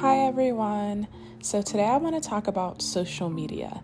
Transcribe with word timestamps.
Hi, 0.00 0.18
everyone. 0.18 1.08
So, 1.42 1.60
today 1.60 1.84
I 1.84 1.96
want 1.96 2.14
to 2.22 2.28
talk 2.28 2.46
about 2.46 2.82
social 2.82 3.28
media. 3.28 3.82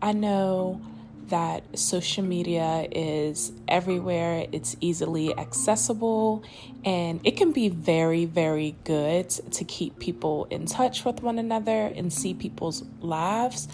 I 0.00 0.12
know 0.12 0.80
that 1.26 1.78
social 1.78 2.24
media 2.24 2.88
is 2.90 3.52
everywhere, 3.68 4.46
it's 4.52 4.74
easily 4.80 5.36
accessible, 5.36 6.42
and 6.82 7.20
it 7.24 7.36
can 7.36 7.52
be 7.52 7.68
very, 7.68 8.24
very 8.24 8.74
good 8.84 9.28
to 9.28 9.64
keep 9.64 9.98
people 9.98 10.46
in 10.46 10.64
touch 10.64 11.04
with 11.04 11.22
one 11.22 11.38
another 11.38 11.92
and 11.94 12.10
see 12.10 12.32
people's 12.32 12.82
lives. 13.02 13.68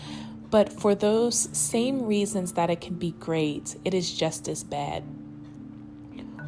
But 0.50 0.72
for 0.72 0.96
those 0.96 1.56
same 1.56 2.04
reasons 2.04 2.54
that 2.54 2.68
it 2.68 2.80
can 2.80 2.96
be 2.96 3.12
great, 3.12 3.76
it 3.84 3.94
is 3.94 4.12
just 4.12 4.48
as 4.48 4.64
bad. 4.64 5.04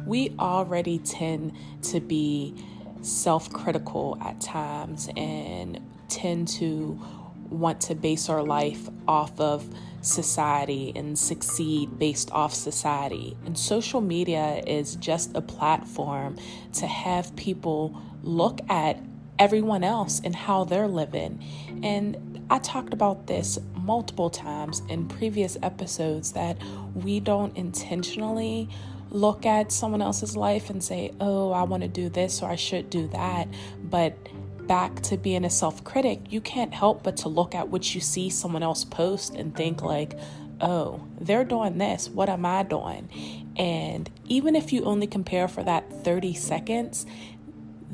We 0.05 0.35
already 0.37 0.99
tend 0.99 1.53
to 1.83 2.01
be 2.01 2.55
self 3.01 3.51
critical 3.51 4.17
at 4.21 4.39
times 4.41 5.09
and 5.15 5.79
tend 6.07 6.47
to 6.47 6.99
want 7.49 7.81
to 7.81 7.95
base 7.95 8.29
our 8.29 8.43
life 8.43 8.89
off 9.07 9.39
of 9.39 9.67
society 10.01 10.91
and 10.95 11.17
succeed 11.17 11.97
based 11.99 12.31
off 12.31 12.53
society. 12.53 13.35
And 13.45 13.57
social 13.57 14.01
media 14.01 14.63
is 14.65 14.95
just 14.95 15.35
a 15.35 15.41
platform 15.41 16.37
to 16.73 16.87
have 16.87 17.35
people 17.35 17.99
look 18.23 18.59
at 18.69 18.99
everyone 19.37 19.83
else 19.83 20.21
and 20.23 20.35
how 20.35 20.63
they're 20.65 20.87
living. 20.87 21.43
And 21.83 22.45
I 22.49 22.59
talked 22.59 22.93
about 22.93 23.27
this 23.27 23.57
multiple 23.75 24.29
times 24.29 24.81
in 24.89 25.07
previous 25.07 25.57
episodes 25.63 26.33
that 26.33 26.57
we 26.93 27.19
don't 27.19 27.55
intentionally 27.55 28.69
look 29.09 29.45
at 29.45 29.71
someone 29.71 30.01
else's 30.01 30.35
life 30.35 30.69
and 30.69 30.83
say, 30.83 31.13
oh, 31.19 31.51
I 31.51 31.63
want 31.63 31.83
to 31.83 31.89
do 31.89 32.09
this 32.09 32.41
or 32.41 32.49
I 32.49 32.55
should 32.55 32.89
do 32.89 33.07
that. 33.09 33.47
But 33.83 34.15
back 34.67 35.01
to 35.01 35.17
being 35.17 35.45
a 35.45 35.49
self 35.49 35.83
critic, 35.83 36.21
you 36.29 36.41
can't 36.41 36.73
help 36.73 37.03
but 37.03 37.17
to 37.17 37.29
look 37.29 37.55
at 37.55 37.69
what 37.69 37.93
you 37.95 38.01
see 38.01 38.29
someone 38.29 38.63
else 38.63 38.83
post 38.83 39.35
and 39.35 39.55
think, 39.55 39.81
like, 39.81 40.17
oh, 40.61 41.01
they're 41.19 41.43
doing 41.43 41.77
this. 41.77 42.09
What 42.09 42.29
am 42.29 42.45
I 42.45 42.63
doing? 42.63 43.09
And 43.57 44.09
even 44.25 44.55
if 44.55 44.71
you 44.71 44.85
only 44.85 45.07
compare 45.07 45.47
for 45.47 45.63
that 45.63 45.91
30 46.03 46.33
seconds, 46.33 47.05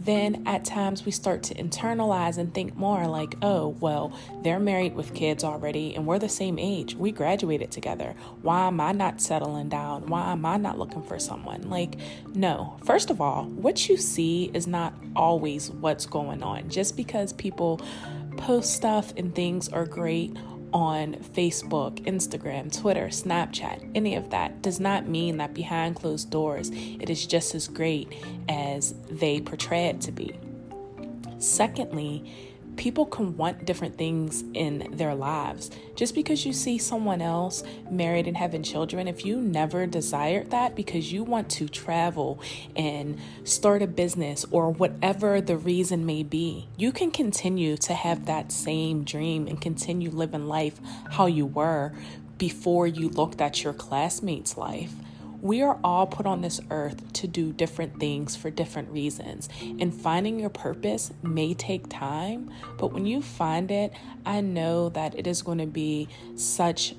then 0.06 0.44
at 0.46 0.64
times 0.64 1.06
we 1.06 1.12
start 1.12 1.44
to 1.44 1.56
internalize 1.56 2.38
and 2.38 2.54
think 2.54 2.76
more 2.76 3.08
like, 3.08 3.36
oh, 3.42 3.70
well, 3.80 4.18
they're 4.44 4.60
married 4.60 4.96
with 4.96 5.14
kids 5.14 5.44
already 5.44 5.96
and 5.96 6.06
we're 6.06 6.20
the 6.20 6.30
same 6.30 6.60
age. 6.60 6.96
We 6.96 7.12
graduated 7.12 7.72
together. 7.72 8.16
Why 8.42 8.68
am 8.68 8.80
I 8.80 8.92
not 8.92 9.20
settling 9.20 9.70
down? 9.70 10.08
Why 10.08 10.32
am 10.32 10.46
I 10.46 10.58
not 10.58 10.78
looking 10.78 11.04
for 11.04 11.20
someone? 11.20 11.70
Like, 11.70 11.98
no. 12.34 12.78
First 12.86 13.10
of 13.10 13.20
all, 13.20 13.46
what 13.46 13.90
you 13.90 13.98
see 13.98 14.52
is 14.54 14.68
not 14.68 14.94
always 15.16 15.72
what's 15.72 16.06
going 16.06 16.44
on. 16.44 16.70
Just 16.70 16.96
because 16.96 17.34
people 17.34 17.82
post 18.38 18.74
stuff 18.74 19.14
and 19.18 19.34
things 19.34 19.70
are 19.70 19.86
great 19.86 20.36
on 20.76 21.14
Facebook, 21.14 22.04
Instagram, 22.06 22.70
Twitter, 22.70 23.06
Snapchat, 23.06 23.90
any 23.96 24.14
of 24.16 24.30
that 24.32 24.62
does 24.62 24.78
not 24.78 25.08
mean 25.08 25.38
that 25.38 25.54
behind 25.54 25.96
closed 25.96 26.30
doors 26.30 26.70
it 26.74 27.10
is 27.10 27.26
just 27.26 27.56
as 27.56 27.70
great 27.70 28.12
as 28.50 28.94
they 29.10 29.40
portray 29.40 29.86
it 29.86 30.02
to 30.02 30.12
be. 30.12 30.38
Secondly, 31.40 32.30
people 32.78 33.06
can 33.06 33.38
want 33.38 33.66
different 33.66 33.98
things 33.98 34.44
in 34.54 34.88
their 34.92 35.16
lives. 35.16 35.72
Just 35.96 36.16
because 36.16 36.46
you 36.46 36.54
see 36.54 36.78
someone 36.78 37.22
else 37.22 37.64
married 37.90 38.28
and 38.28 38.38
having 38.38 38.64
children, 38.64 39.08
if 39.08 39.26
you 39.26 39.40
never 39.40 39.86
desired 39.86 40.52
that 40.52 40.76
because 40.76 41.12
you 41.12 41.24
want 41.24 41.50
to 41.52 41.68
travel 41.68 42.40
and 42.76 43.20
start 43.44 43.82
a 43.82 43.88
business 43.88 44.46
or 44.52 44.70
whatever 44.72 45.42
the 45.42 45.58
reason 45.58 46.06
may 46.06 46.24
be, 46.24 46.68
you 46.78 46.92
can 46.92 47.12
continue 47.12 47.78
to 47.78 47.94
have 47.94 48.26
that 48.26 48.52
same 48.52 49.04
dream 49.04 49.48
and 49.48 49.62
continue 49.62 50.10
living 50.10 50.48
life 50.48 50.80
how 51.12 51.26
you 51.26 51.46
were 51.46 51.94
before 52.38 52.86
you 52.88 53.10
looked 53.10 53.40
at 53.40 53.64
your 53.64 53.74
classmates' 53.74 54.58
life. 54.58 54.94
We 55.46 55.62
are 55.62 55.78
all 55.84 56.08
put 56.08 56.26
on 56.26 56.42
this 56.42 56.60
earth 56.72 57.14
to 57.14 57.28
do 57.28 57.54
different 57.54 58.00
things 58.00 58.36
for 58.36 58.50
different 58.50 58.90
reasons, 58.90 59.48
and 59.62 59.94
finding 59.94 60.40
your 60.40 60.50
purpose 60.50 61.14
may 61.22 61.54
take 61.54 61.88
time, 61.88 62.50
but 62.80 62.92
when 62.92 63.06
you 63.06 63.22
find 63.22 63.70
it, 63.70 63.94
I 64.26 64.42
know 64.42 64.90
that 64.90 65.14
it 65.14 65.28
is 65.28 65.44
going 65.44 65.60
to 65.60 65.68
be 65.68 66.08
such 66.36 66.96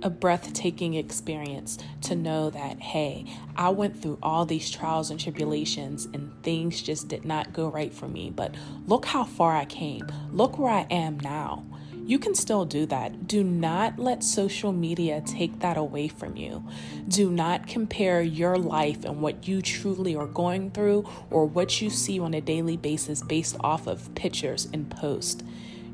a 0.00 0.10
breathtaking 0.10 0.94
experience 0.94 1.76
to 2.02 2.14
know 2.14 2.50
that, 2.50 2.78
hey, 2.78 3.24
I 3.56 3.70
went 3.70 4.00
through 4.00 4.20
all 4.22 4.46
these 4.46 4.70
trials 4.70 5.10
and 5.10 5.18
tribulations 5.18 6.04
and 6.14 6.32
things 6.44 6.80
just 6.80 7.08
did 7.08 7.24
not 7.24 7.52
go 7.52 7.66
right 7.66 7.92
for 7.92 8.06
me. 8.06 8.30
But 8.30 8.54
look 8.86 9.06
how 9.06 9.24
far 9.24 9.56
I 9.56 9.64
came. 9.64 10.06
Look 10.30 10.56
where 10.56 10.70
I 10.70 10.86
am 10.88 11.18
now 11.18 11.64
you 12.08 12.18
can 12.18 12.34
still 12.34 12.64
do 12.64 12.86
that. 12.86 13.28
Do 13.28 13.44
not 13.44 13.98
let 13.98 14.24
social 14.24 14.72
media 14.72 15.20
take 15.26 15.58
that 15.60 15.76
away 15.76 16.08
from 16.08 16.38
you. 16.38 16.64
Do 17.06 17.30
not 17.30 17.66
compare 17.66 18.22
your 18.22 18.56
life 18.56 19.04
and 19.04 19.20
what 19.20 19.46
you 19.46 19.60
truly 19.60 20.16
are 20.16 20.26
going 20.26 20.70
through 20.70 21.06
or 21.30 21.44
what 21.44 21.82
you 21.82 21.90
see 21.90 22.18
on 22.18 22.32
a 22.32 22.40
daily 22.40 22.78
basis 22.78 23.22
based 23.22 23.58
off 23.60 23.86
of 23.86 24.14
pictures 24.14 24.68
and 24.72 24.90
posts. 24.90 25.44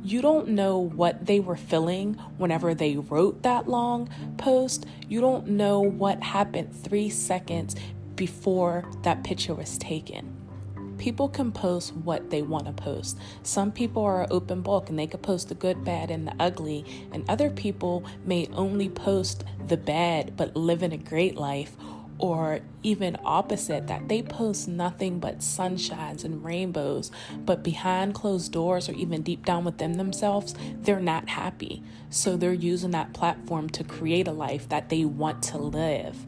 You 0.04 0.22
don't 0.22 0.50
know 0.50 0.78
what 0.78 1.26
they 1.26 1.40
were 1.40 1.56
feeling 1.56 2.14
whenever 2.36 2.74
they 2.74 2.94
wrote 2.94 3.42
that 3.42 3.68
long 3.68 4.08
post. 4.36 4.86
You 5.08 5.20
don't 5.20 5.48
know 5.48 5.80
what 5.80 6.22
happened 6.22 6.76
three 6.76 7.10
seconds 7.10 7.74
before 8.14 8.84
that 9.02 9.24
picture 9.24 9.52
was 9.52 9.76
taken 9.78 10.33
people 11.04 11.28
can 11.28 11.52
post 11.52 11.92
what 11.96 12.30
they 12.30 12.40
want 12.40 12.64
to 12.64 12.72
post. 12.72 13.18
Some 13.42 13.70
people 13.70 14.02
are 14.04 14.26
open 14.30 14.62
book 14.62 14.88
and 14.88 14.98
they 14.98 15.06
can 15.06 15.20
post 15.20 15.50
the 15.50 15.54
good, 15.54 15.84
bad, 15.84 16.10
and 16.10 16.26
the 16.26 16.34
ugly, 16.40 16.82
and 17.12 17.28
other 17.28 17.50
people 17.50 18.06
may 18.24 18.48
only 18.54 18.88
post 18.88 19.44
the 19.68 19.76
bad 19.76 20.34
but 20.34 20.56
living 20.56 20.94
a 20.94 20.96
great 20.96 21.36
life. 21.36 21.76
Or 22.16 22.60
even 22.82 23.18
opposite, 23.22 23.88
that 23.88 24.08
they 24.08 24.22
post 24.22 24.66
nothing 24.66 25.18
but 25.18 25.40
sunshines 25.40 26.24
and 26.24 26.42
rainbows, 26.42 27.10
but 27.44 27.62
behind 27.62 28.14
closed 28.14 28.50
doors 28.50 28.88
or 28.88 28.92
even 28.92 29.20
deep 29.20 29.44
down 29.44 29.64
within 29.64 29.98
themselves, 29.98 30.54
they're 30.80 31.00
not 31.00 31.28
happy. 31.28 31.82
So 32.08 32.38
they're 32.38 32.54
using 32.54 32.92
that 32.92 33.12
platform 33.12 33.68
to 33.70 33.84
create 33.84 34.26
a 34.26 34.32
life 34.32 34.70
that 34.70 34.88
they 34.88 35.04
want 35.04 35.42
to 35.42 35.58
live. 35.58 36.24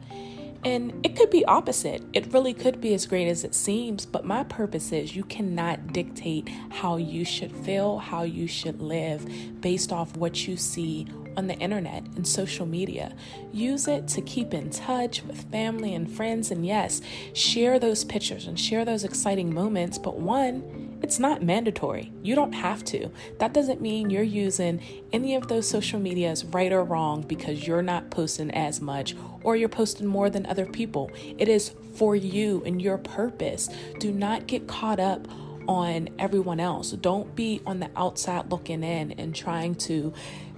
And 0.64 0.92
it 1.04 1.16
could 1.16 1.30
be 1.30 1.44
opposite. 1.44 2.02
It 2.12 2.32
really 2.32 2.52
could 2.52 2.80
be 2.80 2.94
as 2.94 3.06
great 3.06 3.28
as 3.28 3.44
it 3.44 3.54
seems, 3.54 4.04
but 4.04 4.24
my 4.24 4.42
purpose 4.44 4.90
is 4.92 5.14
you 5.14 5.24
cannot 5.24 5.92
dictate 5.92 6.48
how 6.70 6.96
you 6.96 7.24
should 7.24 7.52
feel, 7.52 7.98
how 7.98 8.22
you 8.22 8.46
should 8.48 8.80
live 8.80 9.60
based 9.60 9.92
off 9.92 10.16
what 10.16 10.48
you 10.48 10.56
see 10.56 11.06
on 11.36 11.46
the 11.46 11.54
internet 11.58 12.02
and 12.16 12.26
social 12.26 12.66
media. 12.66 13.14
Use 13.52 13.86
it 13.88 14.08
to 14.08 14.22
keep 14.22 14.54
in 14.54 14.70
touch 14.70 15.22
with 15.22 15.50
family 15.50 15.94
and 15.94 16.10
friends, 16.10 16.50
and 16.50 16.64
yes, 16.64 17.00
share 17.34 17.78
those 17.78 18.04
pictures 18.04 18.46
and 18.46 18.58
share 18.58 18.84
those 18.84 19.04
exciting 19.04 19.52
moments. 19.52 19.98
But 19.98 20.18
one, 20.18 20.85
it's 21.02 21.18
not 21.18 21.42
mandatory. 21.42 22.12
You 22.22 22.34
don't 22.34 22.52
have 22.52 22.84
to. 22.86 23.10
That 23.38 23.52
doesn't 23.52 23.80
mean 23.80 24.10
you're 24.10 24.22
using 24.22 24.80
any 25.12 25.34
of 25.34 25.48
those 25.48 25.68
social 25.68 26.00
medias 26.00 26.44
right 26.44 26.72
or 26.72 26.82
wrong 26.84 27.22
because 27.22 27.66
you're 27.66 27.82
not 27.82 28.10
posting 28.10 28.50
as 28.50 28.80
much 28.80 29.14
or 29.42 29.56
you're 29.56 29.68
posting 29.68 30.06
more 30.06 30.30
than 30.30 30.46
other 30.46 30.66
people. 30.66 31.10
It 31.38 31.48
is 31.48 31.72
for 31.94 32.16
you 32.16 32.62
and 32.64 32.80
your 32.80 32.98
purpose. 32.98 33.68
Do 33.98 34.12
not 34.12 34.46
get 34.46 34.66
caught 34.66 35.00
up 35.00 35.28
on 35.68 36.08
everyone 36.18 36.60
else. 36.60 36.92
Don't 36.92 37.34
be 37.34 37.60
on 37.66 37.80
the 37.80 37.90
outside 37.96 38.50
looking 38.50 38.82
in 38.84 39.12
and 39.12 39.34
trying 39.34 39.74
to 39.74 40.12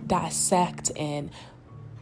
dissect 0.06 0.90
and 0.96 1.30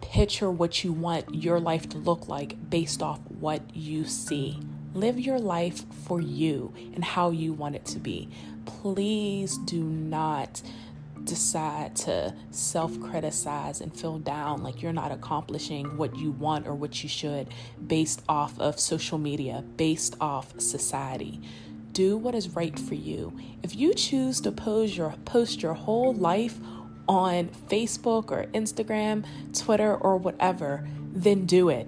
picture 0.01 0.51
what 0.51 0.85
you 0.85 0.93
want 0.93 1.35
your 1.35 1.59
life 1.59 1.89
to 1.91 1.99
look 1.99 2.29
like 2.29 2.71
based 2.71 3.03
off 3.03 3.21
what 3.41 3.75
you 3.75 4.05
see. 4.05 4.61
Live 4.97 5.21
your 5.21 5.39
life 5.39 5.85
for 6.07 6.23
you 6.23 6.73
and 6.95 7.05
how 7.05 7.29
you 7.29 7.53
want 7.53 7.75
it 7.75 7.85
to 7.85 7.99
be. 7.99 8.31
Please 8.65 9.59
do 9.59 9.85
not 9.85 10.63
decide 11.25 11.95
to 11.97 12.35
self 12.51 12.99
criticize 12.99 13.83
and 13.83 13.95
feel 13.95 14.19
down 14.19 14.63
like 14.63 14.81
you're 14.81 14.95
not 14.95 15.13
accomplishing 15.13 15.99
what 15.99 16.17
you 16.17 16.31
want 16.31 16.67
or 16.67 16.75
what 16.75 17.03
you 17.03 17.11
should 17.11 17.49
based 17.87 18.23
off 18.27 18.59
of 18.59 18.81
social 18.81 19.19
media, 19.19 19.63
based 19.77 20.17
off 20.19 20.59
society. 20.59 21.43
Do 21.93 22.17
what 22.17 22.35
is 22.35 22.49
right 22.57 22.79
for 22.79 22.95
you. 22.95 23.39
If 23.63 23.77
you 23.77 23.93
choose 23.93 24.41
to 24.41 24.51
pose 24.51 24.97
your 24.97 25.15
post 25.27 25.61
your 25.61 25.75
whole 25.75 26.15
life 26.15 26.59
on 27.07 27.51
Facebook 27.69 28.31
or 28.31 28.47
Instagram, 28.55 29.27
Twitter 29.53 29.95
or 29.95 30.17
whatever, 30.17 30.89
then 31.13 31.45
do 31.45 31.69
it. 31.69 31.87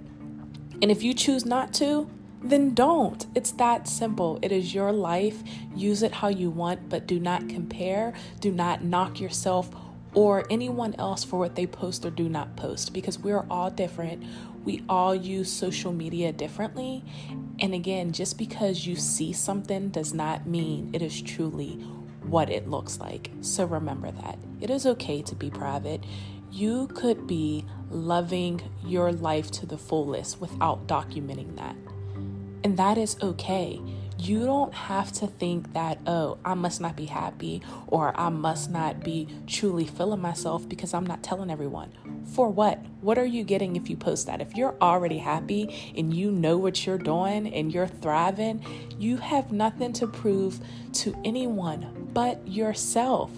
And 0.79 0.91
if 0.91 1.01
you 1.01 1.15
choose 1.15 1.43
not 1.43 1.73
to, 1.73 2.07
then 2.41 2.73
don't. 2.73 3.25
It's 3.35 3.51
that 3.51 3.87
simple. 3.87 4.39
It 4.41 4.51
is 4.51 4.73
your 4.73 4.91
life. 4.91 5.43
Use 5.75 6.03
it 6.03 6.13
how 6.13 6.29
you 6.29 6.49
want, 6.49 6.89
but 6.89 7.07
do 7.07 7.19
not 7.19 7.49
compare. 7.49 8.13
Do 8.39 8.51
not 8.51 8.83
knock 8.83 9.19
yourself 9.19 9.69
or 10.13 10.45
anyone 10.49 10.95
else 10.95 11.23
for 11.23 11.37
what 11.37 11.55
they 11.55 11.67
post 11.67 12.05
or 12.05 12.09
do 12.09 12.29
not 12.29 12.55
post 12.55 12.93
because 12.93 13.19
we're 13.19 13.45
all 13.49 13.69
different. 13.69 14.23
We 14.63 14.83
all 14.89 15.13
use 15.13 15.51
social 15.51 15.93
media 15.93 16.31
differently. 16.31 17.03
And 17.59 17.73
again, 17.73 18.11
just 18.11 18.37
because 18.37 18.85
you 18.85 18.95
see 18.95 19.33
something 19.33 19.89
does 19.89 20.13
not 20.13 20.47
mean 20.47 20.89
it 20.93 21.01
is 21.01 21.21
truly 21.21 21.73
what 22.23 22.49
it 22.49 22.67
looks 22.67 22.99
like. 22.99 23.31
So 23.41 23.65
remember 23.65 24.11
that. 24.11 24.37
It 24.61 24.69
is 24.69 24.85
okay 24.85 25.21
to 25.23 25.35
be 25.35 25.49
private. 25.49 26.03
You 26.51 26.87
could 26.87 27.27
be 27.27 27.65
loving 27.89 28.61
your 28.85 29.11
life 29.11 29.51
to 29.51 29.65
the 29.65 29.77
fullest 29.77 30.41
without 30.41 30.87
documenting 30.87 31.55
that. 31.57 31.75
And 32.63 32.77
that 32.77 32.97
is 32.97 33.17
okay. 33.21 33.81
You 34.17 34.45
don't 34.45 34.73
have 34.73 35.13
to 35.13 35.27
think 35.27 35.71
that, 35.73 35.97
oh, 36.05 36.39
I 36.43 36.53
must 36.53 36.81
not 36.81 36.97
be 36.97 37.05
happy 37.05 37.61
or 37.87 38.13
I 38.19 38.27
must 38.27 38.69
not 38.69 39.01
be 39.01 39.29
truly 39.47 39.85
feeling 39.85 40.21
myself 40.21 40.67
because 40.67 40.93
I'm 40.93 41.05
not 41.05 41.23
telling 41.23 41.49
everyone. 41.49 41.93
For 42.33 42.49
what? 42.49 42.83
What 42.99 43.17
are 43.17 43.25
you 43.25 43.45
getting 43.45 43.77
if 43.77 43.89
you 43.89 43.95
post 43.95 44.27
that? 44.27 44.41
If 44.41 44.55
you're 44.55 44.75
already 44.81 45.19
happy 45.19 45.93
and 45.95 46.13
you 46.13 46.31
know 46.31 46.57
what 46.57 46.85
you're 46.85 46.97
doing 46.97 47.53
and 47.53 47.73
you're 47.73 47.87
thriving, 47.87 48.63
you 48.99 49.17
have 49.17 49.53
nothing 49.53 49.93
to 49.93 50.07
prove 50.07 50.59
to 50.95 51.15
anyone 51.23 52.09
but 52.13 52.45
yourself. 52.45 53.31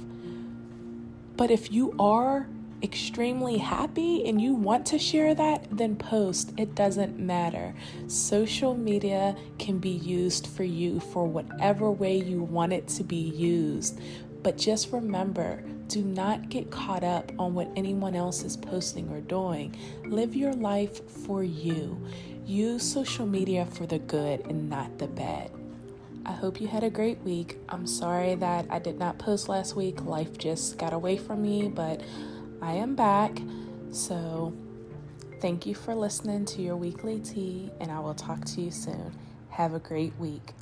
But 1.38 1.52
if 1.52 1.72
you 1.72 1.94
are 2.00 2.48
extremely 2.84 3.58
happy 3.58 4.28
and 4.28 4.42
you 4.42 4.54
want 4.54 4.86
to 4.88 5.00
share 5.00 5.34
that, 5.36 5.68
then 5.72 5.96
post. 5.96 6.54
It 6.58 6.76
doesn't 6.76 7.20
matter. 7.20 7.74
Social 8.08 8.76
media 8.76 9.36
can 9.60 9.78
be 9.80 9.90
used 9.90 10.48
for 10.48 10.64
you 10.64 11.00
for 11.00 11.26
whatever 11.26 11.92
way 11.92 12.18
you 12.18 12.44
want 12.44 12.74
it 12.74 12.88
to 12.90 13.04
be 13.04 13.16
used. 13.16 14.00
But 14.44 14.58
just 14.58 14.92
remember 14.92 15.64
do 15.88 16.02
not 16.02 16.48
get 16.48 16.72
caught 16.72 17.04
up 17.04 17.34
on 17.38 17.54
what 17.54 17.70
anyone 17.76 18.16
else 18.16 18.44
is 18.44 18.56
posting 18.56 19.10
or 19.10 19.20
doing. 19.20 19.76
Live 20.06 20.38
your 20.38 20.54
life 20.54 21.06
for 21.10 21.44
you. 21.44 22.02
Use 22.46 22.82
social 22.82 23.26
media 23.26 23.66
for 23.66 23.86
the 23.86 24.00
good 24.00 24.40
and 24.48 24.70
not 24.70 25.00
the 25.00 25.08
bad. 25.08 25.52
I 26.26 26.32
hope 26.32 26.62
you 26.62 26.68
had 26.68 26.86
a 26.86 26.90
great 26.90 27.20
week. 27.24 27.58
I'm 27.68 27.86
sorry 27.86 28.36
that 28.36 28.68
I 28.70 28.80
did 28.80 29.00
not 29.00 29.18
post 29.18 29.50
last 29.50 29.76
week. 29.76 30.06
Life 30.06 30.38
just 30.38 30.78
got 30.78 30.94
away 30.94 31.18
from 31.18 31.42
me, 31.42 31.68
but 31.68 32.00
I 32.62 32.74
am 32.74 32.96
back. 32.96 33.42
So, 33.92 34.54
thank 35.40 35.66
you 35.66 35.74
for 35.74 35.96
listening 35.96 36.46
to 36.46 36.62
your 36.62 36.76
weekly 36.76 37.20
tea, 37.20 37.72
and 37.80 37.92
I 37.92 38.00
will 38.00 38.14
talk 38.14 38.46
to 38.46 38.62
you 38.62 38.70
soon. 38.70 39.14
Have 39.50 39.74
a 39.74 39.80
great 39.80 40.14
week. 40.20 40.54